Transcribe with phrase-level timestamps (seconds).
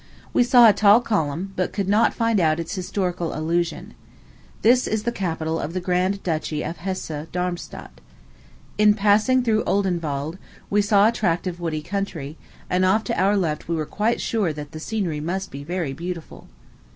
[0.33, 3.93] We saw a tall column, but could not find out its historical allusion.
[4.63, 8.01] This is the capital of the grand duchy of Hesse Darmstadt.
[8.79, 10.39] In passing through Odenwald,
[10.71, 12.35] we saw a tract of woody country;
[12.67, 15.93] and off to our left we were quite sure that the scenery must be very
[15.93, 16.47] beautiful.